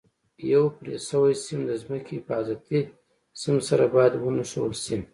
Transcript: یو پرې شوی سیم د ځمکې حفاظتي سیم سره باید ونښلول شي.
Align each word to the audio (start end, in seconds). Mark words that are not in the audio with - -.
یو 0.51 0.63
پرې 0.77 0.95
شوی 1.07 1.33
سیم 1.45 1.59
د 1.69 1.71
ځمکې 1.81 2.13
حفاظتي 2.19 2.79
سیم 3.41 3.57
سره 3.69 3.85
باید 3.95 4.13
ونښلول 4.17 4.73
شي. 4.83 4.97